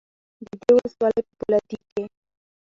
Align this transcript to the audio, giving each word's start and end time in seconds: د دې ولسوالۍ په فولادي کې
د 0.45 0.47
دې 0.61 0.71
ولسوالۍ 0.75 1.21
په 1.27 1.33
فولادي 1.39 1.77
کې 1.89 2.03